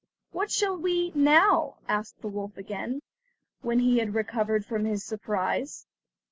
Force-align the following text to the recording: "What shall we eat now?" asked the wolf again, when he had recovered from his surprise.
"What 0.31 0.49
shall 0.49 0.75
we 0.77 0.93
eat 0.93 1.15
now?" 1.15 1.75
asked 1.87 2.21
the 2.23 2.27
wolf 2.27 2.57
again, 2.57 3.03
when 3.61 3.77
he 3.77 3.99
had 3.99 4.15
recovered 4.15 4.65
from 4.65 4.83
his 4.85 5.03
surprise. 5.03 5.85